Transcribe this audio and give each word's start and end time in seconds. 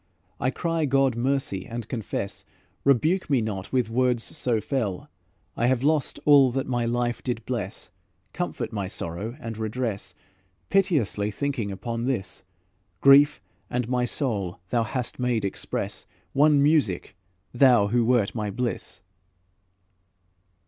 I 0.39 0.49
cry 0.49 0.85
God 0.85 1.15
mercy, 1.15 1.67
and 1.67 1.87
confess. 1.87 2.43
Rebuke 2.83 3.29
me 3.29 3.39
not 3.39 3.71
with 3.71 3.87
words 3.91 4.23
so 4.23 4.59
fell; 4.59 5.11
I 5.55 5.67
have 5.67 5.83
lost 5.83 6.19
all 6.25 6.49
that 6.53 6.65
my 6.65 6.85
life 6.85 7.21
did 7.21 7.45
bless; 7.45 7.91
Comfort 8.33 8.73
my 8.73 8.87
sorrow 8.87 9.37
and 9.39 9.59
redress, 9.59 10.15
Piteously 10.71 11.29
thinking 11.29 11.71
upon 11.71 12.05
this: 12.05 12.41
Grief 12.99 13.39
and 13.69 13.87
my 13.87 14.05
soul 14.05 14.59
thou 14.71 14.81
hast 14.85 15.19
made 15.19 15.45
express 15.45 16.07
One 16.33 16.63
music, 16.63 17.15
thou 17.53 17.89
who 17.89 18.03
wert 18.03 18.33
my 18.33 18.49
bliss. 18.49 19.01